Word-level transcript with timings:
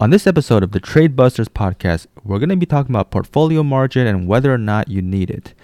On 0.00 0.10
this 0.10 0.26
episode 0.26 0.64
of 0.64 0.72
the 0.72 0.80
Trade 0.80 1.14
Busters 1.14 1.48
podcast, 1.48 2.08
we're 2.24 2.40
going 2.40 2.48
to 2.48 2.56
be 2.56 2.66
talking 2.66 2.92
about 2.92 3.12
portfolio 3.12 3.62
margin 3.62 4.08
and 4.08 4.26
whether 4.26 4.52
or 4.52 4.58
not 4.58 4.90
you 4.90 5.00
need 5.00 5.30
it. 5.30 5.54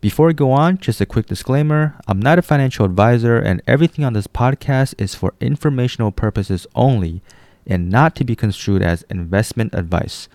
Before 0.00 0.28
we 0.28 0.32
go 0.32 0.52
on, 0.52 0.78
just 0.78 1.00
a 1.00 1.06
quick 1.06 1.26
disclaimer 1.26 1.96
I'm 2.06 2.20
not 2.20 2.38
a 2.38 2.42
financial 2.42 2.84
advisor, 2.84 3.36
and 3.36 3.60
everything 3.66 4.04
on 4.04 4.12
this 4.12 4.28
podcast 4.28 4.94
is 4.96 5.16
for 5.16 5.34
informational 5.40 6.12
purposes 6.12 6.68
only 6.76 7.20
and 7.66 7.90
not 7.90 8.14
to 8.16 8.24
be 8.24 8.36
construed 8.36 8.80
as 8.80 9.02
investment 9.10 9.74
advice. 9.74 10.28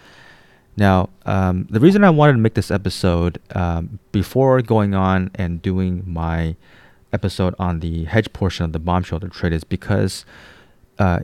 Now, 0.76 1.10
um, 1.26 1.66
the 1.70 1.80
reason 1.80 2.04
I 2.04 2.10
wanted 2.10 2.34
to 2.34 2.40
make 2.40 2.56
this 2.56 2.72
episode 2.72 3.40
um, 3.56 4.00
before 4.12 4.62
going 4.62 4.94
on 4.94 5.32
and 5.34 5.62
doing 5.62 6.04
my 6.06 6.58
episode 7.14 7.56
on 7.58 7.80
the 7.80 8.04
hedge 8.04 8.34
portion 8.34 8.66
of 8.66 8.74
the 8.74 8.80
bomb 8.80 9.04
shelter 9.04 9.30
trade 9.30 9.54
is 9.54 9.64
because 9.64 10.26
uh, 11.00 11.20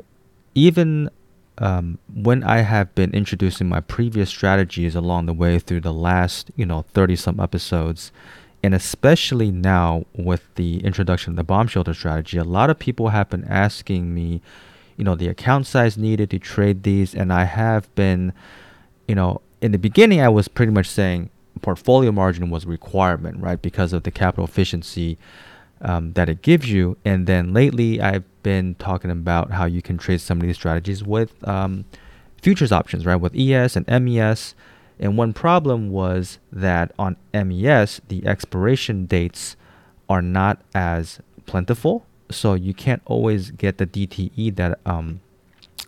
even 0.56 1.10
um, 1.58 2.00
when 2.14 2.44
I 2.44 2.60
have 2.60 2.94
been 2.96 3.12
introducing 3.14 3.70
my 3.70 3.82
previous 3.82 4.30
strategies 4.30 4.96
along 4.96 5.26
the 5.26 5.34
way 5.34 5.60
through 5.60 5.82
the 5.82 5.94
last, 5.94 6.52
you 6.56 6.66
know, 6.66 6.86
30 6.94 7.16
some 7.16 7.40
episodes, 7.40 8.12
and 8.64 8.74
especially 8.74 9.52
now 9.52 10.06
with 10.14 10.54
the 10.56 10.84
introduction 10.84 11.34
of 11.34 11.38
the 11.38 11.44
bomb 11.44 11.68
shelter 11.68 11.94
strategy, 11.94 12.38
a 12.38 12.44
lot 12.44 12.70
of 12.70 12.80
people 12.80 13.10
have 13.10 13.30
been 13.30 13.44
asking 13.46 14.14
me, 14.14 14.42
you 14.98 15.04
know, 15.04 15.16
the 15.16 15.28
account 15.28 15.68
size 15.68 15.98
needed 15.98 16.30
to 16.30 16.40
trade 16.40 16.84
these, 16.84 17.14
and 17.14 17.34
I 17.34 17.46
have 17.46 17.94
been 17.96 18.34
you 19.12 19.16
know, 19.16 19.42
in 19.62 19.74
the 19.74 19.78
beginning, 19.78 20.22
I 20.22 20.30
was 20.30 20.48
pretty 20.48 20.72
much 20.72 20.88
saying 20.88 21.30
portfolio 21.62 22.14
margin 22.14 22.50
was 22.50 22.66
requirement, 22.66 23.42
right, 23.42 23.62
because 23.62 23.92
of 23.92 24.04
the 24.04 24.12
capital 24.12 24.46
efficiency 24.46 25.18
um, 25.82 26.14
that 26.14 26.30
it 26.30 26.42
gives 26.42 26.72
you. 26.72 26.98
And 27.04 27.28
then 27.28 27.54
lately, 27.54 28.02
I've 28.02 28.24
been 28.44 28.76
talking 28.76 29.12
about 29.12 29.52
how 29.52 29.66
you 29.66 29.82
can 29.82 29.98
trade 29.98 30.22
some 30.22 30.40
of 30.40 30.48
these 30.48 30.56
strategies 30.56 31.04
with 31.04 31.48
um, 31.48 31.86
futures 32.42 32.72
options, 32.72 33.06
right, 33.06 33.16
with 33.16 33.36
ES 33.36 33.76
and 33.76 34.06
MES. 34.06 34.56
And 35.00 35.18
one 35.18 35.34
problem 35.34 35.90
was 35.90 36.38
that 36.52 36.92
on 37.00 37.18
MES, 37.34 38.02
the 38.08 38.26
expiration 38.26 39.06
dates 39.06 39.56
are 40.08 40.22
not 40.22 40.62
as 40.76 41.20
plentiful. 41.46 42.06
So 42.30 42.54
you 42.54 42.74
can't 42.74 43.02
always 43.06 43.52
get 43.52 43.78
the 43.78 43.88
DTE 43.88 44.56
that 44.56 44.80
um, 44.86 45.22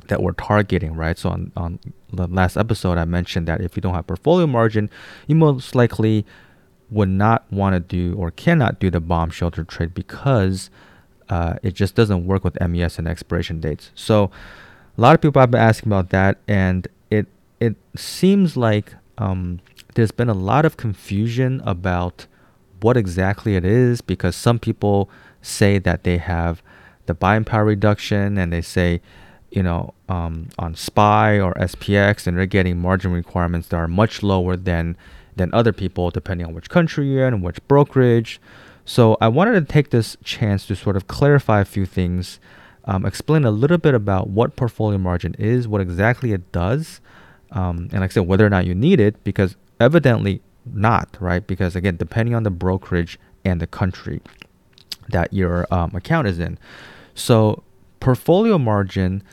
that 0.08 0.22
we're 0.22 0.34
targeting, 0.34 0.96
right? 0.96 1.18
So 1.18 1.30
on, 1.30 1.52
on 1.56 1.80
the 2.12 2.28
last 2.28 2.58
episode, 2.58 2.98
I 2.98 3.06
mentioned 3.06 3.48
that 3.48 3.62
if 3.62 3.78
you 3.78 3.82
don't 3.82 3.94
have 3.94 4.08
portfolio 4.08 4.48
margin, 4.48 4.90
you 5.28 5.36
most 5.36 5.76
likely 5.76 6.26
would 6.90 7.10
not 7.10 7.52
want 7.52 7.74
to 7.74 7.80
do 7.80 8.16
or 8.18 8.32
cannot 8.32 8.80
do 8.80 8.90
the 8.90 9.00
bomb 9.00 9.30
shelter 9.30 9.64
trade 9.64 9.94
because 9.94 10.70
uh, 11.30 11.56
it 11.64 11.74
just 11.74 11.96
doesn't 11.96 12.26
work 12.26 12.44
with 12.44 12.60
MES 12.62 13.00
and 13.00 13.08
expiration 13.08 13.60
dates. 13.60 13.92
So 13.96 14.30
a 14.98 15.02
lot 15.02 15.16
of 15.16 15.22
people 15.22 15.40
have 15.40 15.52
been 15.52 15.62
asking 15.62 15.92
about 15.92 16.10
that, 16.10 16.38
and 16.48 16.88
it 17.10 17.28
it 17.60 17.76
seems 17.96 18.56
like 18.56 18.94
um, 19.18 19.60
there's 19.96 20.12
been 20.12 20.30
a 20.30 20.34
lot 20.34 20.66
of 20.66 20.78
confusion 20.78 21.62
about 21.66 22.28
what 22.82 22.98
exactly 22.98 23.56
it 23.56 23.66
is 23.66 24.02
because 24.02 24.36
some 24.36 24.60
people 24.60 25.10
say 25.42 25.80
that 25.80 26.04
they 26.04 26.18
have 26.18 26.62
the 27.06 27.14
buying 27.14 27.44
power 27.46 27.66
reduction 27.66 28.38
and 28.38 28.52
they 28.52 28.62
say 28.62 29.02
you 29.54 29.62
know, 29.62 29.94
um, 30.10 30.50
on 30.58 30.74
SPY 30.74 31.40
or 31.40 31.54
SPX, 31.54 32.26
and 32.26 32.36
they're 32.38 32.48
getting 32.48 32.80
margin 32.80 33.12
requirements 33.12 33.68
that 33.68 33.78
are 33.78 33.88
much 33.88 34.24
lower 34.24 34.58
than 34.58 34.98
than 35.36 35.54
other 35.54 35.74
people, 35.74 36.10
depending 36.12 36.48
on 36.48 36.54
which 36.54 36.70
country 36.70 37.08
you're 37.08 37.28
in 37.28 37.42
which 37.42 37.66
brokerage. 37.68 38.40
So 38.86 39.18
I 39.22 39.28
wanted 39.30 39.54
to 39.54 39.74
take 39.74 39.90
this 39.90 40.18
chance 40.24 40.66
to 40.68 40.76
sort 40.76 40.96
of 40.96 41.08
clarify 41.08 41.62
a 41.62 41.66
few 41.66 41.86
things, 41.86 42.40
um, 42.86 43.06
explain 43.06 43.46
a 43.46 43.52
little 43.52 43.78
bit 43.78 43.94
about 43.94 44.30
what 44.30 44.56
portfolio 44.56 44.98
margin 44.98 45.36
is, 45.40 45.68
what 45.68 45.82
exactly 45.82 46.34
it 46.34 46.52
does, 46.52 47.00
um, 47.52 47.90
and 47.92 48.02
like 48.02 48.12
I 48.12 48.14
said, 48.14 48.28
whether 48.28 48.46
or 48.46 48.50
not 48.50 48.66
you 48.66 48.76
need 48.76 49.00
it, 49.00 49.24
because 49.24 49.56
evidently 49.80 50.42
not, 50.66 51.16
right? 51.20 51.46
Because 51.46 51.76
again, 51.76 51.98
depending 51.98 52.36
on 52.36 52.44
the 52.44 52.50
brokerage 52.50 53.20
and 53.46 53.62
the 53.62 53.68
country 53.68 54.22
that 55.10 55.34
your 55.34 55.68
um, 55.74 55.92
account 55.96 56.28
is 56.28 56.40
in. 56.40 56.58
So 57.14 57.64
portfolio 58.00 58.58
margin 58.58 59.24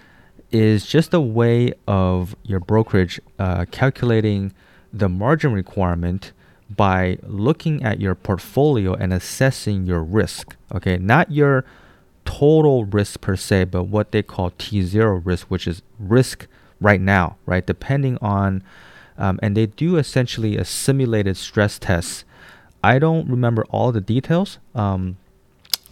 is 0.50 0.86
just 0.86 1.14
a 1.14 1.20
way 1.20 1.72
of 1.86 2.34
your 2.42 2.60
brokerage 2.60 3.20
uh, 3.38 3.64
calculating 3.70 4.52
the 4.92 5.08
margin 5.08 5.52
requirement 5.52 6.32
by 6.68 7.18
looking 7.22 7.82
at 7.82 8.00
your 8.00 8.14
portfolio 8.14 8.94
and 8.94 9.12
assessing 9.12 9.86
your 9.86 10.02
risk. 10.02 10.56
Okay, 10.72 10.96
not 10.98 11.30
your 11.32 11.64
total 12.24 12.84
risk 12.84 13.20
per 13.20 13.36
se, 13.36 13.64
but 13.64 13.84
what 13.84 14.12
they 14.12 14.22
call 14.22 14.52
T0 14.52 15.20
risk, 15.24 15.48
which 15.48 15.66
is 15.66 15.82
risk 15.98 16.46
right 16.80 17.00
now, 17.00 17.36
right? 17.44 17.66
Depending 17.66 18.18
on, 18.22 18.62
um, 19.18 19.38
and 19.42 19.56
they 19.56 19.66
do 19.66 19.96
essentially 19.96 20.56
a 20.56 20.64
simulated 20.64 21.36
stress 21.36 21.78
test. 21.78 22.24
I 22.82 22.98
don't 22.98 23.28
remember 23.28 23.64
all 23.70 23.92
the 23.92 24.00
details, 24.00 24.58
um, 24.74 25.16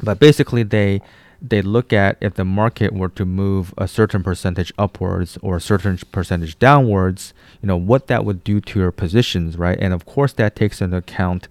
but 0.01 0.19
basically 0.19 0.63
they 0.63 1.03
they 1.41 1.63
look 1.63 1.93
at 1.93 2.17
if 2.21 2.35
the 2.35 2.45
market 2.45 2.93
were 2.93 3.09
to 3.11 3.25
move 3.25 3.73
a 3.79 3.87
certain 3.87 4.23
percentage 4.23 4.73
upwards 4.77 5.39
or 5.41 5.57
a 5.57 5.61
certain 5.61 5.99
percentage 6.11 6.59
downwards, 6.59 7.33
you 7.63 7.67
know, 7.69 7.77
what 7.77 8.09
that 8.09 8.25
would 8.25 8.43
do 8.43 8.61
to 8.61 8.81
your 8.81 8.91
positions, 8.91 9.57
right? 9.57 9.79
And 9.81 9.95
of 9.95 10.05
course, 10.05 10.33
that 10.35 10.57
takes 10.57 10.81
into 10.81 10.97
account, 10.97 11.47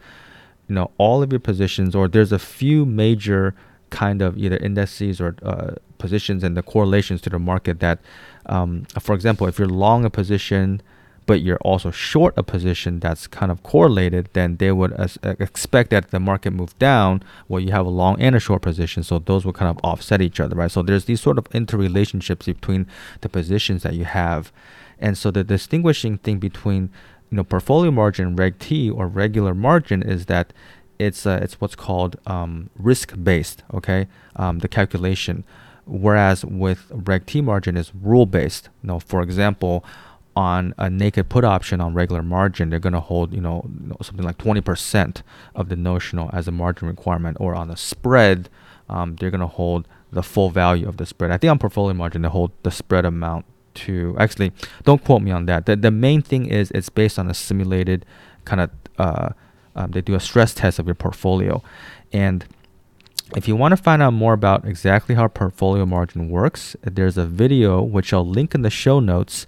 you 0.67 0.75
know, 0.75 0.91
all 0.97 1.23
of 1.23 1.31
your 1.31 1.39
positions, 1.39 1.95
or 1.95 2.07
there's 2.07 2.33
a 2.33 2.39
few 2.39 2.85
major 2.85 3.55
kind 3.89 4.21
of 4.21 4.37
either 4.37 4.57
indices 4.57 5.21
or 5.21 5.35
uh, 5.43 5.75
positions 5.97 6.43
and 6.43 6.57
the 6.57 6.63
correlations 6.63 7.21
to 7.21 7.29
the 7.29 7.39
market 7.39 7.79
that, 7.79 7.99
um, 8.47 8.85
for 8.99 9.15
example, 9.15 9.47
if 9.47 9.57
you're 9.57 9.69
long 9.69 10.03
a 10.03 10.09
position, 10.09 10.81
but 11.27 11.41
you're 11.41 11.57
also 11.57 11.91
short 11.91 12.33
a 12.37 12.41
position 12.41 12.99
that's 12.99 13.27
kind 13.27 13.51
of 13.51 13.61
correlated, 13.61 14.29
then 14.31 14.57
they 14.57 14.71
would 14.71 14.93
as, 14.93 15.19
uh, 15.23 15.35
expect 15.39 15.91
that 15.91 16.09
the 16.09 16.19
market 16.19 16.51
move 16.51 16.77
down, 16.79 17.21
well, 17.47 17.59
you 17.59 17.71
have 17.71 17.85
a 17.85 17.89
long 17.89 18.19
and 18.19 18.35
a 18.35 18.39
short 18.39 18.61
position, 18.61 19.03
so 19.03 19.19
those 19.19 19.45
will 19.45 19.53
kind 19.53 19.69
of 19.69 19.77
offset 19.83 20.21
each 20.21 20.39
other, 20.39 20.55
right? 20.55 20.71
So 20.71 20.81
there's 20.81 21.05
these 21.05 21.21
sort 21.21 21.37
of 21.37 21.43
interrelationships 21.49 22.45
between 22.45 22.87
the 23.21 23.29
positions 23.29 23.83
that 23.83 23.93
you 23.93 24.05
have, 24.05 24.51
and 24.99 25.17
so 25.17 25.29
the 25.29 25.43
distinguishing 25.43 26.17
thing 26.17 26.39
between 26.39 26.89
you 27.29 27.35
know 27.35 27.43
portfolio 27.43 27.91
margin, 27.91 28.35
reg 28.37 28.57
T, 28.57 28.89
or 28.89 29.07
regular 29.07 29.53
margin 29.53 30.01
is 30.01 30.27
that 30.27 30.53
it's 30.97 31.25
uh, 31.25 31.39
it's 31.41 31.59
what's 31.59 31.75
called 31.75 32.15
um, 32.25 32.69
risk 32.79 33.13
based, 33.21 33.63
okay, 33.73 34.07
um, 34.37 34.59
the 34.59 34.67
calculation. 34.67 35.43
Whereas 35.85 36.43
with 36.43 36.91
reg 36.91 37.25
T 37.25 37.41
margin 37.41 37.77
is 37.77 37.91
rule 37.93 38.25
based. 38.25 38.69
You 38.81 38.87
know, 38.87 38.99
for 38.99 39.21
example, 39.21 39.85
on 40.37 40.71
a 40.77 40.87
naked 40.87 41.29
put 41.29 41.43
option 41.43 41.81
on 41.81 41.95
regular 41.95 42.21
margin, 42.21 42.69
they're 42.69 42.77
going 42.77 42.93
to 42.93 42.99
hold, 42.99 43.33
you 43.33 43.41
know, 43.41 43.67
something 44.03 44.23
like 44.23 44.37
20% 44.37 45.23
of 45.55 45.67
the 45.67 45.75
notional 45.75 46.29
as 46.31 46.47
a 46.47 46.51
margin 46.51 46.87
requirement, 46.87 47.37
or 47.39 47.55
on 47.55 47.71
a 47.71 47.75
spread, 47.75 48.47
um, 48.87 49.15
they're 49.15 49.31
going 49.31 49.41
to 49.41 49.47
hold 49.47 49.87
the 50.11 50.21
full 50.21 50.51
value 50.51 50.87
of 50.87 50.97
the 50.97 51.07
spread. 51.07 51.31
I 51.31 51.37
think 51.37 51.49
on 51.49 51.57
portfolio 51.57 51.95
margin, 51.95 52.21
they 52.21 52.27
hold 52.27 52.51
the 52.61 52.69
spread 52.69 53.03
amount 53.03 53.45
to 53.85 54.15
actually, 54.19 54.51
don't 54.83 55.03
quote 55.03 55.23
me 55.23 55.31
on 55.31 55.47
that. 55.47 55.65
The, 55.65 55.75
the 55.75 55.89
main 55.89 56.21
thing 56.21 56.45
is 56.45 56.69
it's 56.69 56.89
based 56.89 57.17
on 57.17 57.27
a 57.31 57.33
simulated 57.33 58.05
kind 58.45 58.61
of, 58.61 58.69
uh, 58.99 59.29
um, 59.75 59.89
they 59.89 60.01
do 60.01 60.13
a 60.13 60.19
stress 60.19 60.53
test 60.53 60.77
of 60.77 60.85
your 60.85 60.93
portfolio. 60.93 61.63
And 62.13 62.45
if 63.35 63.47
you 63.47 63.55
want 63.55 63.71
to 63.71 63.77
find 63.77 64.03
out 64.03 64.13
more 64.13 64.33
about 64.33 64.65
exactly 64.65 65.15
how 65.15 65.27
portfolio 65.29 65.83
margin 65.87 66.29
works, 66.29 66.75
there's 66.83 67.17
a 67.17 67.25
video 67.25 67.81
which 67.81 68.13
I'll 68.13 68.27
link 68.27 68.53
in 68.53 68.61
the 68.61 68.69
show 68.69 68.99
notes 68.99 69.47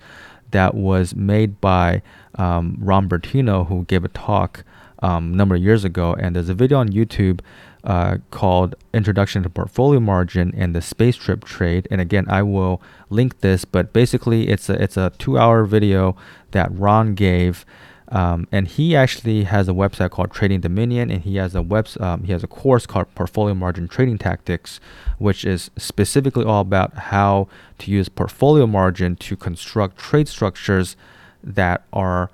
that 0.52 0.76
was 0.76 1.16
made 1.16 1.60
by 1.62 2.02
um, 2.36 2.78
Ron 2.80 3.08
Bertino, 3.10 3.68
who 3.68 3.86
gave 3.86 4.04
a 4.04 4.10
talk 4.10 4.64
um, 5.02 5.34
a 5.34 5.36
number 5.36 5.56
of 5.56 5.62
years 5.62 5.84
ago. 5.84 6.14
And 6.14 6.36
there's 6.36 6.50
a 6.50 6.54
video 6.54 6.80
on 6.80 6.90
YouTube 6.90 7.42
uh, 7.84 8.18
called 8.32 8.76
Introduction 8.94 9.44
to 9.44 9.50
Portfolio 9.50 10.00
Margin 10.00 10.54
and 10.56 10.76
the 10.76 10.82
Space 10.82 11.16
Trip 11.16 11.46
Trade. 11.46 11.88
And 11.90 12.02
again, 12.02 12.26
I 12.30 12.42
will 12.44 12.82
link 13.10 13.40
this, 13.40 13.66
but 13.66 13.94
basically, 13.94 14.50
it's 14.50 14.70
a, 14.70 14.82
it's 14.82 14.98
a 14.98 15.12
two 15.18 15.38
hour 15.38 15.66
video 15.66 16.16
that 16.52 16.70
Ron 16.72 17.16
gave. 17.16 17.66
Um, 18.12 18.48
and 18.52 18.68
he 18.68 18.96
actually 18.96 19.44
has 19.44 19.70
a 19.70 19.72
website 19.72 20.10
called 20.10 20.32
Trading 20.32 20.62
Dominion, 20.62 21.12
and 21.12 21.22
he 21.22 21.36
has 21.36 21.54
a 21.54 21.62
web 21.62 21.88
um, 22.00 22.24
he 22.24 22.32
has 22.32 22.44
a 22.44 22.48
course 22.48 22.86
called 22.86 23.14
Portfolio 23.14 23.54
Margin 23.54 23.88
Trading 23.88 24.18
Tactics, 24.18 24.80
which 25.20 25.46
is 25.46 25.70
specifically 25.78 26.44
all 26.44 26.62
about 26.62 26.96
how 26.96 27.48
to 27.80 27.92
use 27.92 28.10
portfolio 28.10 28.66
margin 28.66 29.16
to 29.18 29.36
construct 29.36 29.98
trade 29.98 30.28
structures 30.28 30.96
that 31.44 31.86
are 31.94 32.32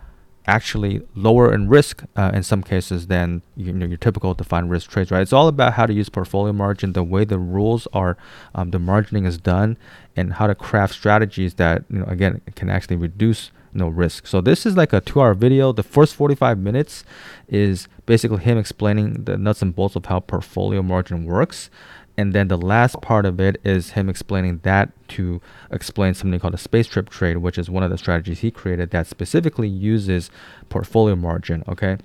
actually 0.48 1.02
lower 1.16 1.54
in 1.54 1.68
risk 1.68 2.04
uh, 2.16 2.32
in 2.34 2.44
some 2.44 2.62
cases 2.62 3.08
than 3.08 3.42
you 3.58 3.74
know, 3.74 3.86
your 3.86 3.98
typical 3.98 4.34
defined 4.34 4.70
risk 4.70 4.90
trades. 4.92 5.12
Right? 5.12 5.22
It's 5.22 5.34
all 5.34 5.48
about 5.48 5.74
how 5.74 5.86
to 5.86 5.94
use 5.94 6.08
portfolio 6.08 6.54
margin, 6.54 6.94
the 6.94 7.04
way 7.04 7.26
the 7.26 7.40
rules 7.40 7.88
are, 7.92 8.18
um, 8.54 8.72
the 8.72 8.78
margining 8.78 9.26
is 9.26 9.38
done, 9.38 9.78
and 10.16 10.34
how 10.34 10.48
to 10.48 10.56
craft 10.56 10.94
strategies 10.94 11.56
that 11.56 11.84
you 11.90 12.00
know 12.00 12.06
again 12.06 12.42
can 12.56 12.70
actually 12.70 12.96
reduce 12.96 13.52
no 13.76 13.88
risk. 13.88 14.28
So 14.28 14.42
this 14.42 14.66
is 14.66 14.78
like 14.78 14.94
a 14.94 15.02
two 15.02 15.22
hour 15.22 15.34
video. 15.34 15.72
The 15.72 15.84
first 15.84 16.16
45 16.16 16.58
minutes 16.58 17.04
is 17.48 17.88
basically 18.06 18.44
him 18.44 18.58
explaining 18.58 19.26
the 19.26 19.38
nuts 19.38 19.62
and 19.62 19.76
bolts 19.76 19.96
of 19.96 20.06
how 20.06 20.20
portfolio 20.20 20.82
margin 20.82 21.26
works. 21.26 21.70
And 22.18 22.34
then 22.34 22.48
the 22.48 22.58
last 22.58 23.02
part 23.02 23.26
of 23.26 23.40
it 23.40 23.60
is 23.64 23.92
him 23.92 24.08
explaining 24.08 24.62
that 24.64 24.92
to 25.10 25.42
explain 25.70 26.14
something 26.14 26.40
called 26.40 26.54
a 26.54 26.58
space 26.58 26.88
trip 26.88 27.10
trade, 27.10 27.38
which 27.38 27.58
is 27.58 27.70
one 27.70 27.84
of 27.84 27.90
the 27.90 27.98
strategies 27.98 28.40
he 28.40 28.52
created 28.52 28.92
that 28.92 29.08
specifically 29.08 29.68
uses 29.68 30.32
portfolio 30.70 31.16
margin. 31.16 31.64
Okay. 31.68 31.98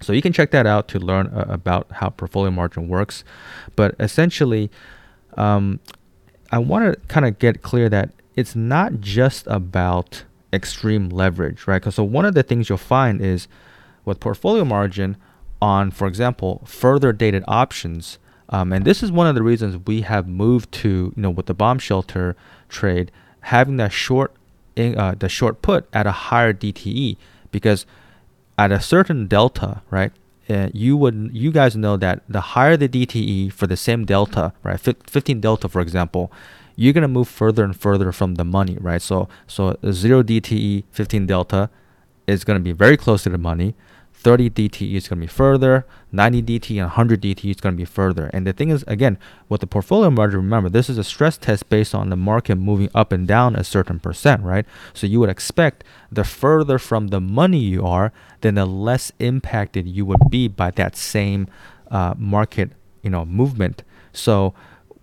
So 0.00 0.12
you 0.12 0.22
can 0.22 0.32
check 0.32 0.50
that 0.50 0.66
out 0.66 0.88
to 0.88 0.98
learn 0.98 1.28
uh, 1.28 1.46
about 1.48 1.86
how 1.90 2.10
portfolio 2.10 2.50
margin 2.50 2.88
works. 2.88 3.24
But 3.76 3.94
essentially, 4.00 4.70
um, 5.36 5.80
I 6.50 6.58
want 6.58 6.92
to 6.92 7.00
kind 7.08 7.26
of 7.26 7.38
get 7.38 7.62
clear 7.62 7.88
that 7.88 8.10
it's 8.36 8.54
not 8.54 9.00
just 9.00 9.46
about 9.46 10.24
extreme 10.56 11.08
leverage, 11.10 11.66
right? 11.66 11.80
Because 11.80 11.94
so 11.94 12.04
one 12.04 12.24
of 12.24 12.34
the 12.34 12.42
things 12.42 12.68
you'll 12.68 12.78
find 12.78 13.20
is 13.20 13.46
with 14.04 14.18
portfolio 14.18 14.64
margin 14.64 15.16
on, 15.62 15.90
for 15.90 16.08
example, 16.08 16.62
further 16.64 17.12
dated 17.12 17.44
options. 17.46 18.18
Um, 18.48 18.72
and 18.72 18.84
this 18.84 19.02
is 19.02 19.12
one 19.12 19.26
of 19.26 19.34
the 19.34 19.42
reasons 19.42 19.86
we 19.86 20.02
have 20.02 20.26
moved 20.26 20.72
to, 20.72 21.12
you 21.16 21.22
know, 21.22 21.30
with 21.30 21.46
the 21.46 21.54
bomb 21.54 21.78
shelter 21.78 22.36
trade, 22.68 23.12
having 23.40 23.76
that 23.76 23.92
short, 23.92 24.34
uh, 24.76 25.14
the 25.14 25.28
short 25.28 25.62
put 25.62 25.88
at 25.92 26.06
a 26.06 26.12
higher 26.12 26.52
DTE, 26.52 27.16
because 27.50 27.86
at 28.58 28.72
a 28.72 28.80
certain 28.80 29.26
delta, 29.26 29.82
right? 29.90 30.12
Uh, 30.48 30.68
you 30.72 30.96
would 30.96 31.30
you 31.32 31.50
guys 31.50 31.74
know 31.74 31.96
that 31.96 32.22
the 32.28 32.40
higher 32.40 32.76
the 32.76 32.88
DTE 32.88 33.52
for 33.52 33.66
the 33.66 33.76
same 33.76 34.04
delta, 34.04 34.52
right? 34.62 34.78
15 34.78 35.40
delta, 35.40 35.68
for 35.68 35.80
example, 35.80 36.30
you're 36.76 36.92
gonna 36.92 37.08
move 37.08 37.28
further 37.28 37.64
and 37.64 37.74
further 37.74 38.12
from 38.12 38.36
the 38.36 38.44
money, 38.44 38.78
right? 38.80 39.02
So 39.02 39.28
so 39.46 39.76
zero 39.90 40.22
DTE, 40.22 40.84
15 40.92 41.26
delta, 41.26 41.70
is 42.26 42.44
gonna 42.44 42.60
be 42.60 42.72
very 42.72 42.96
close 42.96 43.24
to 43.24 43.30
the 43.30 43.38
money. 43.38 43.74
30 44.26 44.50
DTE 44.50 44.94
is 44.94 45.08
going 45.08 45.20
to 45.20 45.24
be 45.24 45.28
further, 45.28 45.86
90 46.10 46.42
DTE 46.42 46.70
and 46.70 46.86
100 46.86 47.22
DTE 47.22 47.50
is 47.50 47.60
going 47.60 47.74
to 47.74 47.76
be 47.76 47.84
further. 47.84 48.30
And 48.32 48.46
the 48.46 48.52
thing 48.52 48.70
is, 48.70 48.82
again, 48.88 49.18
with 49.48 49.60
the 49.60 49.66
portfolio 49.66 50.10
margin, 50.10 50.40
remember, 50.40 50.68
this 50.68 50.90
is 50.90 50.98
a 50.98 51.04
stress 51.04 51.36
test 51.36 51.68
based 51.68 51.94
on 51.94 52.10
the 52.10 52.16
market 52.16 52.56
moving 52.56 52.90
up 52.94 53.12
and 53.12 53.28
down 53.28 53.54
a 53.54 53.62
certain 53.62 54.00
percent, 54.00 54.42
right? 54.42 54.66
So 54.94 55.06
you 55.06 55.20
would 55.20 55.28
expect 55.28 55.84
the 56.10 56.24
further 56.24 56.78
from 56.78 57.08
the 57.08 57.20
money 57.20 57.58
you 57.58 57.86
are, 57.86 58.12
then 58.40 58.54
the 58.56 58.66
less 58.66 59.12
impacted 59.18 59.86
you 59.86 60.04
would 60.06 60.30
be 60.30 60.48
by 60.48 60.70
that 60.72 60.96
same 60.96 61.46
uh, 61.90 62.14
market, 62.16 62.72
you 63.02 63.10
know, 63.10 63.24
movement. 63.24 63.84
So 64.12 64.54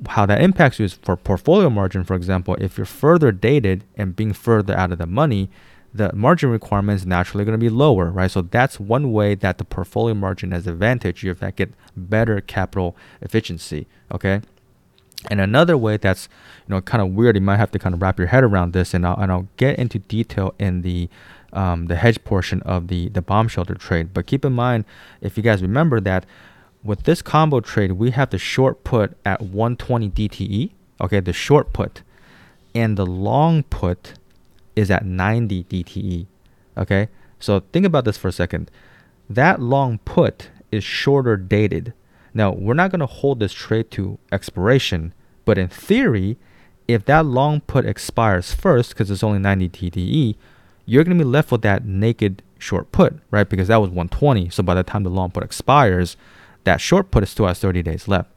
how 0.10 0.26
that 0.26 0.42
impacts 0.42 0.80
you 0.80 0.86
is 0.86 0.94
for 0.94 1.16
portfolio 1.16 1.70
margin, 1.70 2.04
for 2.04 2.16
example, 2.16 2.56
if 2.60 2.78
you're 2.78 2.86
further 2.86 3.32
dated 3.32 3.84
and 3.96 4.16
being 4.16 4.34
further 4.34 4.76
out 4.76 4.92
of 4.92 4.98
the 4.98 5.06
money, 5.06 5.50
the 5.94 6.12
margin 6.14 6.50
requirement 6.50 7.00
is 7.00 7.06
naturally 7.06 7.46
going 7.46 7.58
to 7.58 7.64
be 7.64 7.70
lower, 7.70 8.10
right? 8.10 8.32
So 8.32 8.42
that's 8.42 8.80
one 8.80 9.12
way 9.12 9.36
that 9.36 9.60
the 9.60 9.64
portfolio 9.64 10.16
margin 10.16 10.52
has 10.52 10.66
advantage. 10.66 11.24
You 11.24 11.30
in 11.30 11.36
fact 11.36 11.58
get 11.58 11.72
better 11.96 12.42
capital 12.42 12.96
efficiency, 13.22 13.88
okay? 14.12 14.42
And 15.30 15.40
another 15.40 15.78
way 15.78 15.98
that's 15.98 16.28
you 16.68 16.74
know 16.74 16.82
kind 16.82 17.02
of 17.02 17.10
weird, 17.10 17.36
you 17.36 17.42
might 17.42 17.58
have 17.58 17.72
to 17.72 17.80
kind 17.80 17.94
of 17.94 18.02
wrap 18.02 18.18
your 18.18 18.28
head 18.28 18.44
around 18.44 18.74
this, 18.74 18.94
and 18.94 19.06
I'll, 19.06 19.18
and 19.18 19.32
I'll 19.32 19.48
get 19.58 19.78
into 19.78 20.00
detail 20.00 20.54
in 20.60 20.82
the 20.82 21.10
um, 21.54 21.86
the 21.86 21.96
hedge 21.96 22.24
portion 22.24 22.62
of 22.64 22.88
the 22.88 23.10
the 23.10 23.22
bomb 23.22 23.48
shelter 23.48 23.76
trade. 23.76 24.14
But 24.14 24.26
keep 24.26 24.44
in 24.44 24.54
mind, 24.54 24.86
if 25.22 25.38
you 25.38 25.44
guys 25.44 25.62
remember 25.62 26.02
that 26.02 26.26
with 26.84 27.04
this 27.04 27.22
combo 27.22 27.60
trade, 27.60 27.94
we 27.94 28.12
have 28.12 28.30
the 28.30 28.38
short 28.38 28.84
put 28.84 29.18
at 29.26 29.42
120 29.42 30.10
DTE, 30.10 30.72
okay, 31.02 31.20
the 31.20 31.34
short 31.34 31.74
put, 31.74 32.02
and 32.76 32.98
the 32.98 33.06
long 33.06 33.64
put 33.64 34.16
is 34.76 34.92
at 34.92 35.06
90 35.06 35.64
DTE. 35.66 36.26
Okay, 36.78 37.08
so 37.40 37.62
think 37.72 37.86
about 37.86 38.06
this 38.06 38.18
for 38.18 38.28
a 38.28 38.32
second. 38.32 38.70
That 39.30 39.62
long 39.62 40.00
put 40.00 40.50
is 40.72 40.84
shorter 40.84 41.38
dated. 41.38 41.94
Now, 42.34 42.52
we're 42.52 42.74
not 42.74 42.92
going 42.92 43.00
to 43.00 43.06
hold 43.06 43.40
this 43.40 43.54
trade 43.54 43.92
to 43.92 44.18
expiration, 44.32 45.14
but 45.46 45.58
in 45.58 45.68
theory, 45.68 46.38
if 46.88 47.06
that 47.06 47.26
long 47.26 47.62
put 47.62 47.86
expires 47.86 48.54
first 48.54 48.90
because 48.90 49.12
it's 49.12 49.24
only 49.24 49.40
90 49.40 49.70
DTE, 49.70 50.36
you're 50.86 51.04
going 51.04 51.18
to 51.18 51.24
be 51.24 51.30
left 51.30 51.52
with 51.52 51.62
that 51.62 51.86
naked 51.86 52.42
short 52.58 52.92
put, 52.92 53.20
right? 53.30 53.48
Because 53.48 53.68
that 53.68 53.78
was 53.78 53.90
120. 53.90 54.50
So 54.50 54.64
by 54.64 54.74
the 54.74 54.84
time 54.84 55.04
the 55.04 55.10
long 55.10 55.32
put 55.32 55.44
expires, 55.44 56.18
that 56.64 56.82
short 56.82 57.12
put 57.12 57.28
still 57.28 57.48
has 57.48 57.60
30 57.60 57.84
days 57.84 58.08
left. 58.08 58.32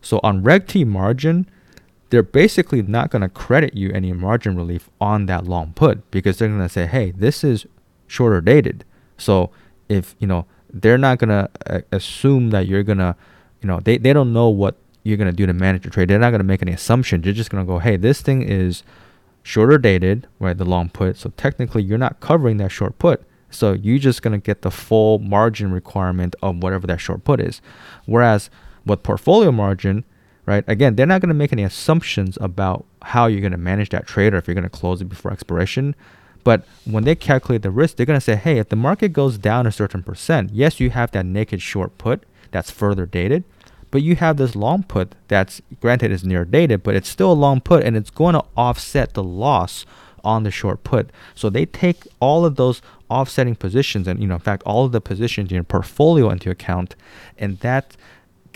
So 0.00 0.20
on 0.22 0.42
Reg 0.42 0.66
T 0.66 0.84
margin, 0.84 1.48
they're 2.10 2.22
basically 2.22 2.82
not 2.82 3.10
going 3.10 3.22
to 3.22 3.28
credit 3.28 3.74
you 3.74 3.90
any 3.92 4.12
margin 4.12 4.56
relief 4.56 4.88
on 5.00 5.26
that 5.26 5.44
long 5.44 5.72
put 5.74 6.08
because 6.10 6.38
they're 6.38 6.48
going 6.48 6.60
to 6.60 6.68
say, 6.68 6.86
hey, 6.86 7.10
this 7.10 7.42
is 7.42 7.66
shorter 8.06 8.40
dated. 8.40 8.84
So 9.18 9.50
if, 9.88 10.14
you 10.18 10.26
know, 10.26 10.46
they're 10.72 10.98
not 10.98 11.18
going 11.18 11.30
to 11.30 11.50
uh, 11.66 11.80
assume 11.90 12.50
that 12.50 12.66
you're 12.66 12.82
going 12.82 12.98
to, 12.98 13.16
you 13.60 13.66
know, 13.66 13.80
they, 13.80 13.98
they 13.98 14.12
don't 14.12 14.32
know 14.32 14.48
what 14.48 14.76
you're 15.02 15.16
going 15.16 15.30
to 15.30 15.36
do 15.36 15.46
to 15.46 15.52
manage 15.52 15.84
your 15.84 15.90
trade. 15.90 16.08
They're 16.08 16.18
not 16.18 16.30
going 16.30 16.40
to 16.40 16.44
make 16.44 16.62
any 16.62 16.72
assumptions. 16.72 17.24
You're 17.24 17.34
just 17.34 17.50
going 17.50 17.64
to 17.64 17.66
go, 17.66 17.78
hey, 17.78 17.96
this 17.96 18.20
thing 18.20 18.42
is 18.42 18.82
shorter 19.42 19.78
dated, 19.78 20.26
right? 20.38 20.56
The 20.56 20.64
long 20.64 20.88
put. 20.88 21.16
So 21.16 21.32
technically, 21.36 21.82
you're 21.82 21.98
not 21.98 22.20
covering 22.20 22.58
that 22.58 22.70
short 22.70 22.98
put. 22.98 23.22
So 23.50 23.72
you're 23.72 23.98
just 23.98 24.22
going 24.22 24.38
to 24.38 24.44
get 24.44 24.62
the 24.62 24.70
full 24.70 25.18
margin 25.18 25.72
requirement 25.72 26.34
of 26.42 26.62
whatever 26.62 26.86
that 26.88 27.00
short 27.00 27.24
put 27.24 27.40
is. 27.40 27.60
Whereas 28.04 28.50
with 28.84 29.02
portfolio 29.02 29.52
margin, 29.52 30.04
right? 30.46 30.64
Again, 30.66 30.96
they're 30.96 31.06
not 31.06 31.20
going 31.20 31.28
to 31.28 31.34
make 31.34 31.52
any 31.52 31.64
assumptions 31.64 32.38
about 32.40 32.84
how 33.02 33.26
you're 33.26 33.40
going 33.40 33.52
to 33.52 33.58
manage 33.58 33.90
that 33.90 34.06
trade 34.06 34.34
or 34.34 34.38
if 34.38 34.46
you're 34.46 34.54
going 34.54 34.64
to 34.64 34.70
close 34.70 35.00
it 35.00 35.06
before 35.06 35.32
expiration. 35.32 35.94
But 36.44 36.64
when 36.84 37.04
they 37.04 37.16
calculate 37.16 37.62
the 37.62 37.70
risk, 37.70 37.96
they're 37.96 38.06
going 38.06 38.18
to 38.20 38.24
say, 38.24 38.36
hey, 38.36 38.58
if 38.58 38.68
the 38.68 38.76
market 38.76 39.08
goes 39.08 39.36
down 39.36 39.66
a 39.66 39.72
certain 39.72 40.02
percent, 40.02 40.50
yes, 40.52 40.78
you 40.78 40.90
have 40.90 41.10
that 41.10 41.26
naked 41.26 41.60
short 41.60 41.98
put 41.98 42.22
that's 42.52 42.70
further 42.70 43.04
dated, 43.04 43.42
but 43.90 44.02
you 44.02 44.14
have 44.16 44.36
this 44.36 44.54
long 44.54 44.84
put 44.84 45.14
that's 45.26 45.60
granted 45.80 46.12
is 46.12 46.24
near 46.24 46.44
dated, 46.44 46.84
but 46.84 46.94
it's 46.94 47.08
still 47.08 47.32
a 47.32 47.34
long 47.34 47.60
put 47.60 47.82
and 47.82 47.96
it's 47.96 48.10
going 48.10 48.34
to 48.34 48.44
offset 48.56 49.14
the 49.14 49.24
loss 49.24 49.84
on 50.26 50.42
the 50.42 50.50
short 50.50 50.84
put. 50.84 51.10
So 51.34 51.48
they 51.48 51.64
take 51.64 52.06
all 52.20 52.44
of 52.44 52.56
those 52.56 52.82
offsetting 53.08 53.54
positions 53.54 54.08
and 54.08 54.20
you 54.20 54.26
know 54.26 54.34
in 54.34 54.40
fact 54.40 54.62
all 54.64 54.84
of 54.84 54.92
the 54.92 55.00
positions 55.00 55.50
in 55.50 55.54
your 55.54 55.64
portfolio 55.64 56.28
into 56.28 56.50
account 56.50 56.96
and 57.38 57.56
that 57.60 57.96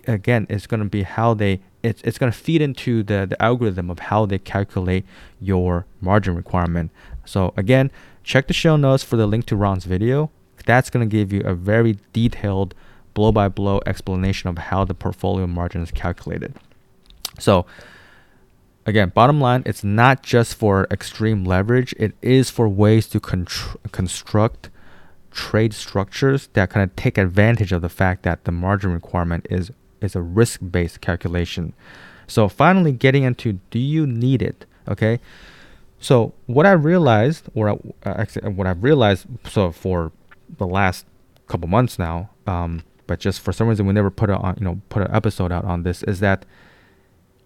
again 0.09 0.45
is 0.51 0.67
going 0.67 0.81
to 0.81 0.89
be 0.89 1.05
how 1.05 1.33
they 1.35 1.61
it's, 1.85 2.03
it's 2.03 2.19
going 2.19 2.33
to 2.33 2.37
feed 2.37 2.61
into 2.61 3.03
the, 3.03 3.27
the 3.31 3.41
algorithm 3.41 3.91
of 3.91 4.01
how 4.01 4.27
they 4.27 4.39
calculate 4.39 5.07
your 5.41 5.87
margin 6.01 6.35
requirement. 6.35 6.91
So 7.25 7.55
again, 7.57 7.91
check 8.23 8.49
the 8.49 8.53
show 8.53 8.77
notes 8.77 9.03
for 9.03 9.17
the 9.17 9.27
link 9.27 9.47
to 9.47 9.57
Ron's 9.57 9.85
video. 9.85 10.31
That's 10.67 10.91
going 10.91 11.09
to 11.09 11.11
give 11.11 11.33
you 11.33 11.41
a 11.41 11.55
very 11.55 11.97
detailed 12.13 12.75
blow 13.15 13.33
by 13.33 13.49
blow 13.49 13.81
explanation 13.87 14.51
of 14.51 14.59
how 14.59 14.85
the 14.85 14.95
portfolio 14.95 15.47
margin 15.47 15.81
is 15.81 15.91
calculated. 15.91 16.55
So 17.39 17.65
again, 18.87 19.11
bottom 19.11 19.41
line, 19.41 19.63
it's 19.67 19.85
not 19.85 20.23
just 20.23 20.55
for 20.55 20.87
extreme 20.91 21.45
leverage. 21.45 21.95
It 21.99 22.15
is 22.23 22.51
for 22.51 22.69
ways 22.69 23.07
to 23.09 23.21
construct 23.21 24.71
trade 25.31 25.73
structures 25.73 26.49
that 26.55 26.71
kind 26.71 26.89
of 26.89 26.97
take 26.97 27.17
advantage 27.17 27.73
of 27.73 27.83
the 27.83 27.89
fact 27.89 28.23
that 28.25 28.45
the 28.45 28.53
margin 28.53 28.93
requirement 28.93 29.47
is 29.49 29.71
is 30.01 30.17
a 30.17 30.23
risk 30.23 30.61
based 30.71 31.01
calculation. 31.01 31.75
So 32.27 32.49
finally, 32.49 32.93
getting 32.93 33.23
into 33.25 33.55
do 33.71 33.79
you 33.79 34.07
need 34.07 34.43
it? 34.43 34.67
Okay. 34.89 35.21
So 35.99 36.33
what 36.47 36.65
I 36.65 36.73
realized, 36.73 37.49
or 37.55 37.79
actually 38.05 38.49
what 38.53 38.67
I've 38.67 38.83
realized, 38.83 39.27
so 39.49 39.71
for 39.71 40.13
the 40.57 40.67
last 40.67 41.05
couple 41.47 41.69
months 41.69 41.99
now, 41.99 42.31
um, 42.47 42.83
but 43.07 43.21
just 43.21 43.41
for 43.41 43.53
some 43.53 43.69
reason 43.69 43.87
we 43.87 43.93
never 43.93 44.11
put 44.11 44.31
a 44.31 44.55
you 44.59 44.65
know 44.65 44.81
put 44.89 45.03
an 45.03 45.15
episode 45.15 45.53
out 45.53 45.65
on 45.65 45.83
this, 45.83 46.03
is 46.05 46.21
that 46.21 46.47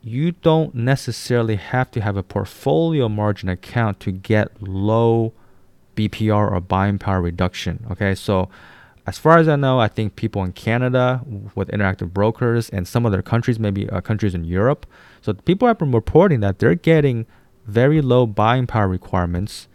you 0.05 0.33
don't 0.33 0.75
necessarily 0.75 1.57
have 1.57 1.91
to 1.93 2.01
have 2.03 2.17
a 2.17 2.23
portfolio 2.23 3.09
margin 3.09 3.49
account 3.49 4.01
to 4.01 4.13
get 4.13 4.63
low 4.63 5.33
BPR 5.97 6.53
or 6.53 6.61
buying 6.61 6.99
power 6.99 7.23
reduction. 7.23 7.87
Okay, 7.91 8.15
so 8.15 8.51
as 9.07 9.17
far 9.17 9.39
as 9.39 9.49
I 9.49 9.57
know, 9.57 9.81
I 9.81 9.89
think 9.89 10.15
people 10.15 10.45
in 10.45 10.53
Canada 10.53 11.23
with 11.55 11.69
interactive 11.69 12.13
brokers 12.13 12.69
and 12.69 12.87
some 12.87 13.07
other 13.07 13.23
countries, 13.23 13.59
maybe 13.59 13.89
uh, 13.89 14.03
countries 14.03 14.35
in 14.35 14.45
Europe, 14.45 14.87
so 15.23 15.33
people 15.33 15.67
have 15.69 15.79
been 15.79 15.93
reporting 15.93 16.41
that 16.41 16.59
they're 16.59 16.75
getting 16.75 17.25
very 17.67 18.03
low 18.03 18.27
buying 18.27 18.67
power 18.67 18.89
requirements 18.89 19.69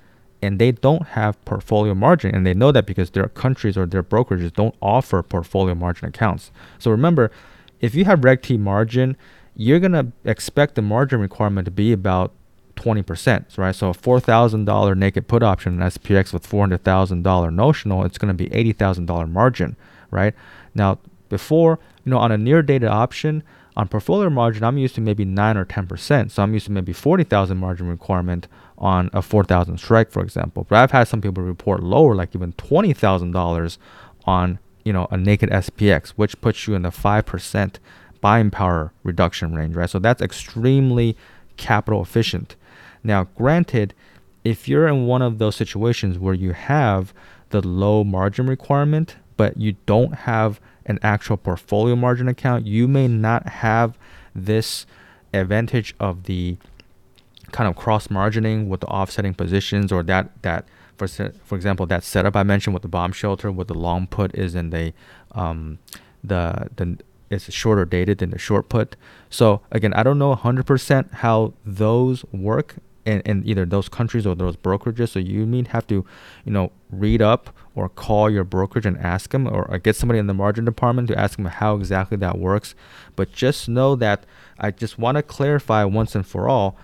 and 0.43 0.59
they 0.59 0.71
don't 0.71 1.07
have 1.09 1.43
portfolio 1.43 1.95
margin 1.95 2.35
and 2.35 2.45
they 2.45 2.53
know 2.53 2.71
that 2.71 2.85
because 2.85 3.09
their 3.11 3.27
countries 3.29 3.75
or 3.75 3.87
their 3.87 4.03
brokerages 4.03 4.53
don't 4.53 4.75
offer 4.79 5.23
portfolio 5.23 5.73
margin 5.73 6.07
accounts. 6.07 6.51
So 6.77 6.91
remember, 6.91 7.31
if 7.81 7.95
you 7.95 8.05
have 8.05 8.23
Reg 8.23 8.43
T 8.43 8.57
margin, 8.57 9.17
you're 9.59 9.81
going 9.81 9.91
to 9.91 10.07
expect 10.23 10.75
the 10.75 10.81
margin 10.81 11.19
requirement 11.19 11.65
to 11.65 11.71
be 11.71 11.91
about 11.91 12.31
20%, 12.77 13.57
right? 13.57 13.75
So 13.75 13.89
a 13.89 13.93
$4,000 13.93 14.97
naked 14.97 15.27
put 15.27 15.43
option 15.43 15.73
in 15.73 15.79
SPX 15.85 16.31
with 16.31 16.49
$400,000 16.49 17.53
notional, 17.53 18.05
it's 18.05 18.17
going 18.17 18.35
to 18.35 18.43
be 18.43 18.49
$80,000 18.51 19.29
margin, 19.29 19.75
right? 20.11 20.33
Now, 20.73 20.99
before, 21.27 21.77
you 22.05 22.11
know, 22.11 22.19
on 22.19 22.31
a 22.31 22.37
near 22.37 22.61
dated 22.61 22.87
option, 22.87 23.43
on 23.75 23.89
portfolio 23.89 24.29
margin, 24.29 24.63
I'm 24.63 24.77
used 24.77 24.95
to 24.95 25.01
maybe 25.01 25.25
9 25.25 25.57
or 25.57 25.65
10%. 25.65 26.31
So 26.31 26.41
I'm 26.41 26.53
used 26.53 26.67
to 26.67 26.71
maybe 26.71 26.93
40,000 26.93 27.57
margin 27.57 27.89
requirement 27.89 28.47
on 28.77 29.09
a 29.11 29.21
4,000 29.21 29.77
strike, 29.77 30.09
for 30.09 30.23
example. 30.23 30.67
But 30.69 30.77
I've 30.77 30.91
had 30.91 31.09
some 31.09 31.19
people 31.19 31.43
report 31.43 31.83
lower, 31.83 32.15
like 32.15 32.33
even 32.33 32.53
$20,000 32.53 33.77
on, 34.23 34.59
you 34.85 34.93
know, 34.93 35.09
a 35.11 35.17
naked 35.17 35.49
SPX, 35.49 36.11
which 36.11 36.39
puts 36.39 36.65
you 36.65 36.75
in 36.75 36.83
the 36.83 36.91
5% 36.91 37.75
buying 38.21 38.51
power 38.51 38.91
reduction 39.03 39.55
range, 39.55 39.75
right? 39.75 39.89
So 39.89 39.99
that's 39.99 40.21
extremely 40.21 41.15
capital 41.57 42.01
efficient. 42.01 42.55
Now, 43.03 43.25
granted, 43.35 43.93
if 44.43 44.67
you're 44.67 44.87
in 44.87 45.05
one 45.05 45.21
of 45.21 45.37
those 45.37 45.55
situations 45.55 46.17
where 46.17 46.33
you 46.33 46.53
have 46.53 47.13
the 47.49 47.65
low 47.65 48.03
margin 48.03 48.47
requirement, 48.47 49.15
but 49.37 49.57
you 49.57 49.75
don't 49.85 50.13
have 50.13 50.59
an 50.85 50.99
actual 51.01 51.37
portfolio 51.37 51.95
margin 51.95 52.27
account, 52.27 52.65
you 52.65 52.87
may 52.87 53.07
not 53.07 53.47
have 53.47 53.97
this 54.35 54.85
advantage 55.33 55.95
of 55.99 56.23
the 56.23 56.57
kind 57.51 57.67
of 57.67 57.75
cross 57.75 58.07
margining 58.07 58.67
with 58.67 58.81
the 58.81 58.87
offsetting 58.87 59.33
positions 59.33 59.91
or 59.91 60.03
that 60.03 60.29
that 60.43 60.67
for 60.97 61.07
for 61.07 61.55
example 61.55 61.85
that 61.85 62.03
setup 62.03 62.35
I 62.35 62.43
mentioned 62.43 62.73
with 62.73 62.83
the 62.83 62.89
bomb 62.89 63.11
shelter 63.11 63.51
with 63.51 63.67
the 63.67 63.73
long 63.73 64.07
put 64.07 64.35
is 64.35 64.55
in 64.55 64.69
the 64.69 64.93
um 65.31 65.79
the 66.23 66.69
the 66.75 66.97
it's 67.29 67.51
shorter 67.51 67.85
dated 67.85 68.19
than 68.19 68.31
the 68.31 68.37
short 68.37 68.69
put. 68.69 68.95
So 69.29 69.61
again, 69.71 69.93
I 69.93 70.03
don't 70.03 70.19
know 70.19 70.35
100% 70.35 71.13
how 71.15 71.53
those 71.65 72.25
work 72.31 72.75
in, 73.05 73.21
in 73.21 73.43
either 73.45 73.65
those 73.65 73.89
countries 73.89 74.25
or 74.25 74.35
those 74.35 74.55
brokerages. 74.55 75.09
So 75.09 75.19
you 75.19 75.45
may 75.45 75.63
have 75.69 75.87
to, 75.87 76.05
you 76.45 76.51
know, 76.51 76.71
read 76.91 77.21
up 77.21 77.55
or 77.75 77.89
call 77.89 78.29
your 78.29 78.43
brokerage 78.43 78.85
and 78.85 78.97
ask 78.97 79.31
them 79.31 79.47
or, 79.47 79.65
or 79.69 79.77
get 79.77 79.95
somebody 79.95 80.19
in 80.19 80.27
the 80.27 80.33
margin 80.33 80.65
department 80.65 81.07
to 81.09 81.17
ask 81.17 81.37
them 81.37 81.45
how 81.45 81.75
exactly 81.75 82.17
that 82.17 82.37
works. 82.37 82.75
But 83.15 83.31
just 83.31 83.69
know 83.69 83.95
that 83.95 84.25
I 84.59 84.71
just 84.71 84.97
want 84.97 85.17
to 85.17 85.23
clarify 85.23 85.83
once 85.85 86.15
and 86.15 86.25
for 86.25 86.49
all 86.49 86.77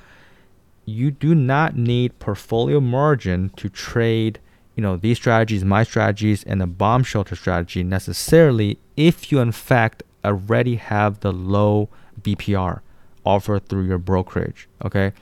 you 0.85 1.11
do 1.11 1.33
not 1.33 1.75
need 1.75 2.17
portfolio 2.19 2.79
margin 2.79 3.49
to 3.57 3.67
trade 3.69 4.39
you 4.75 4.83
know 4.83 4.95
these 4.97 5.17
strategies 5.17 5.65
my 5.65 5.83
strategies 5.83 6.43
and 6.43 6.61
the 6.61 6.67
bomb 6.67 7.03
shelter 7.03 7.35
strategy 7.35 7.83
necessarily 7.83 8.77
if 8.95 9.31
you 9.31 9.39
in 9.39 9.51
fact 9.51 10.03
already 10.25 10.75
have 10.75 11.21
the 11.21 11.31
low 11.31 11.89
bpr 12.21 12.81
offered 13.25 13.67
through 13.67 13.85
your 13.85 13.97
brokerage 13.97 14.67
okay? 14.83 15.13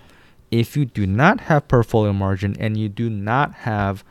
If 0.52 0.78
you 0.78 0.86
do 0.86 1.08
not 1.08 1.42
have 1.42 1.68
portfolio 1.68 2.14
margin 2.14 2.56
and 2.60 2.78
you 2.78 2.88
do 2.88 3.10
not 3.10 3.54
have 3.54 4.04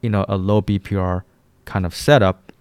you 0.00 0.10
know 0.10 0.24
a 0.28 0.36
low 0.36 0.60
bpr 0.62 1.22
kind 1.64 1.86
of 1.86 1.94
setup 1.94 2.52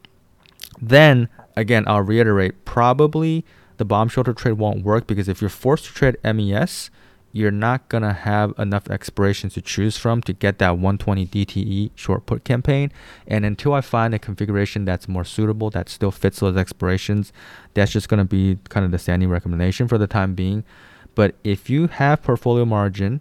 then 0.81 1.29
again 1.55 1.83
i'll 1.87 2.01
reiterate 2.01 2.65
probably 2.65 3.45
the 3.77 3.85
bomb 3.85 4.09
shelter 4.09 4.33
trade 4.33 4.53
won't 4.53 4.83
work 4.83 5.05
because 5.05 5.27
if 5.27 5.41
you're 5.41 5.49
forced 5.49 5.85
to 5.85 5.93
trade 5.93 6.17
mes 6.23 6.89
you're 7.35 7.51
not 7.51 7.89
gonna 7.89 8.13
have 8.13 8.53
enough 8.57 8.89
expirations 8.89 9.53
to 9.53 9.61
choose 9.61 9.97
from 9.97 10.21
to 10.21 10.31
get 10.31 10.57
that 10.57 10.77
120 10.77 11.25
DTE 11.25 11.91
short 11.93 12.25
put 12.25 12.45
campaign. 12.45 12.93
And 13.27 13.43
until 13.43 13.73
I 13.73 13.81
find 13.81 14.15
a 14.15 14.19
configuration 14.19 14.85
that's 14.85 15.09
more 15.09 15.25
suitable 15.25 15.69
that 15.71 15.89
still 15.89 16.11
fits 16.11 16.39
those 16.39 16.55
expirations, 16.55 17.33
that's 17.73 17.91
just 17.91 18.07
gonna 18.07 18.23
be 18.23 18.59
kind 18.69 18.85
of 18.85 18.93
the 18.93 18.97
standing 18.97 19.27
recommendation 19.27 19.89
for 19.89 19.97
the 19.97 20.07
time 20.07 20.33
being. 20.33 20.63
But 21.13 21.35
if 21.43 21.69
you 21.69 21.87
have 21.87 22.23
portfolio 22.23 22.63
margin 22.63 23.19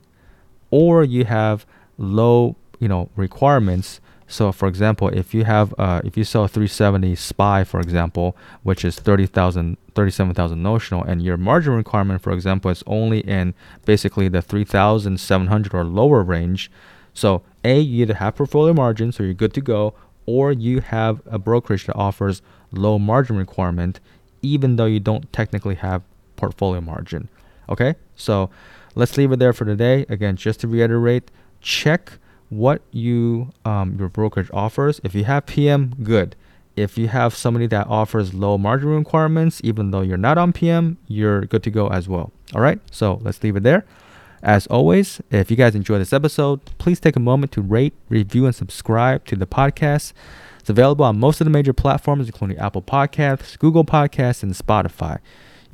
or 0.71 1.03
you 1.03 1.25
have 1.25 1.67
low, 1.99 2.55
you 2.79 2.87
know, 2.87 3.11
requirements, 3.17 4.01
so 4.35 4.51
for 4.51 4.67
example, 4.67 5.11
if 5.11 5.33
you 5.33 5.45
have 5.45 5.73
uh, 5.79 6.01
if 6.03 6.17
you 6.17 6.25
sell 6.25 6.49
370 6.49 7.15
SPY, 7.15 7.63
for 7.63 7.79
example, 7.79 8.37
which 8.65 8.85
is 8.85 8.99
30,000, 8.99 9.77
37,000 9.95 10.61
notional, 10.61 11.05
and 11.05 11.23
your 11.23 11.37
margin 11.37 11.75
requirement, 11.75 12.21
for 12.21 12.33
example, 12.33 12.69
is 12.69 12.83
only 12.85 13.21
in 13.21 13.55
basically 13.85 14.27
the 14.27 14.43
3,700 14.43 15.73
or 15.73 15.85
lower 15.85 16.25
range. 16.25 16.69
So 17.13 17.43
A, 17.63 17.79
you 17.79 18.03
either 18.03 18.15
have 18.15 18.35
portfolio 18.35 18.75
margin, 18.75 19.13
so 19.13 19.23
you're 19.23 19.35
good 19.35 19.55
to 19.55 19.61
go, 19.61 19.95
or 20.27 20.51
you 20.51 20.81
have 20.81 21.23
a 21.27 21.39
brokerage 21.39 21.87
that 21.87 21.95
offers 21.95 22.43
low 22.73 22.99
margin 22.99 23.37
requirement, 23.37 24.01
even 24.43 24.75
though 24.75 24.87
you 24.87 24.99
don't 24.99 25.33
technically 25.33 25.77
have 25.77 26.03
portfolio 26.35 26.81
margin. 26.81 27.29
Okay, 27.69 27.95
so 28.17 28.51
let's 28.97 29.17
leave 29.17 29.31
it 29.31 29.39
there 29.39 29.53
for 29.53 29.65
today. 29.65 30.05
Again, 30.09 30.35
just 30.35 30.59
to 30.63 30.67
reiterate, 30.67 31.31
check 31.61 32.19
what 32.51 32.83
you 32.91 33.53
um, 33.65 33.97
your 33.99 34.09
brokerage 34.09 34.51
offers. 34.53 35.01
If 35.05 35.15
you 35.15 35.25
have 35.25 35.47
PM, 35.47 35.95
good. 36.03 36.37
If 36.77 36.99
you 36.99 37.09
have 37.09 37.35
somebody 37.35 37.69
that 37.69 37.87
offers 37.87 38.35
low 38.35 38.59
margin 38.59 38.89
requirements, 38.89 39.61
even 39.63 39.93
though 39.93 40.01
you're 40.01 40.17
not 40.17 40.39
on 40.39 40.53
PM, 40.53 40.99
you're 41.07 41.43
good 41.43 41.63
to 41.63 41.71
go 41.71 41.87
as 41.89 42.09
well. 42.09 42.33
All 42.55 42.61
right, 42.61 42.81
so 42.91 43.21
let's 43.23 43.43
leave 43.43 43.57
it 43.57 43.63
there. 43.63 43.85
As 44.43 44.67
always, 44.67 45.23
if 45.31 45.51
you 45.51 45.57
guys 45.57 45.75
enjoyed 45.75 46.01
this 46.01 46.13
episode, 46.13 46.65
please 46.79 47.01
take 47.01 47.17
a 47.17 47.21
moment 47.21 47.53
to 47.53 47.63
rate, 47.63 47.95
review, 48.09 48.45
and 48.45 48.55
subscribe 48.55 49.25
to 49.27 49.37
the 49.37 49.47
podcast. 49.47 50.13
It's 50.59 50.69
available 50.69 51.05
on 51.05 51.19
most 51.19 51.41
of 51.41 51.45
the 51.45 51.51
major 51.51 51.73
platforms, 51.73 52.27
including 52.27 52.59
Apple 52.59 52.83
Podcasts, 52.83 53.59
Google 53.59 53.85
Podcasts, 53.85 54.43
and 54.43 54.53
Spotify. 54.53 55.19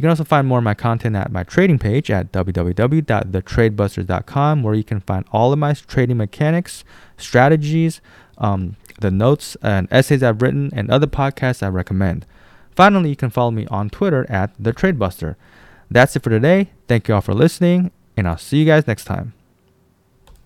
You 0.00 0.04
can 0.04 0.09
also 0.09 0.25
find 0.25 0.49
more 0.49 0.57
of 0.57 0.64
my 0.64 0.73
content 0.73 1.14
at 1.14 1.30
my 1.30 1.42
trading 1.42 1.78
page 1.78 2.11
at 2.11 2.33
www.thetradebusters.com, 2.33 4.62
where 4.62 4.73
you 4.73 4.83
can 4.83 5.00
find 5.00 5.26
all 5.30 5.52
of 5.52 5.59
my 5.59 5.75
trading 5.75 6.16
mechanics, 6.16 6.85
strategies, 7.19 8.00
um, 8.38 8.76
the 8.99 9.11
notes 9.11 9.59
and 9.61 9.88
essays 9.90 10.23
I've 10.23 10.40
written, 10.40 10.71
and 10.73 10.90
other 10.90 11.07
podcasts 11.07 11.62
I 11.62 11.69
recommend. 11.69 12.25
Finally, 12.75 13.11
you 13.11 13.16
can 13.16 13.28
follow 13.28 13.50
me 13.50 13.66
on 13.66 13.90
Twitter 13.90 14.25
at 14.30 14.54
the 14.59 14.73
Tradebuster. 14.73 15.37
That's 15.90 16.16
it 16.16 16.23
for 16.23 16.30
today. 16.30 16.71
Thank 16.88 17.07
you 17.07 17.14
all 17.14 17.21
for 17.21 17.35
listening, 17.35 17.90
and 18.16 18.26
I'll 18.26 18.38
see 18.38 18.57
you 18.57 18.64
guys 18.64 18.87
next 18.87 19.04
time. 19.04 19.35